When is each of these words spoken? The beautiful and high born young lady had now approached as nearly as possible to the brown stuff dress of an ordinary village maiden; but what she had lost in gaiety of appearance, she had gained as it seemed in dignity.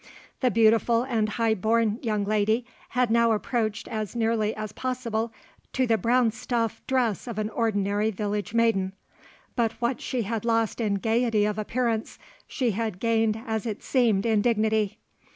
The 0.39 0.49
beautiful 0.49 1.03
and 1.03 1.29
high 1.29 1.53
born 1.53 1.99
young 2.01 2.25
lady 2.25 2.65
had 2.89 3.11
now 3.11 3.33
approached 3.33 3.87
as 3.87 4.15
nearly 4.15 4.55
as 4.55 4.71
possible 4.71 5.31
to 5.73 5.85
the 5.85 5.95
brown 5.99 6.31
stuff 6.31 6.81
dress 6.87 7.27
of 7.27 7.37
an 7.37 7.51
ordinary 7.51 8.09
village 8.09 8.51
maiden; 8.51 8.93
but 9.55 9.73
what 9.73 10.01
she 10.01 10.23
had 10.23 10.43
lost 10.43 10.81
in 10.81 10.95
gaiety 10.95 11.45
of 11.45 11.59
appearance, 11.59 12.17
she 12.47 12.71
had 12.71 12.99
gained 12.99 13.43
as 13.45 13.67
it 13.67 13.83
seemed 13.83 14.25
in 14.25 14.41
dignity. 14.41 14.97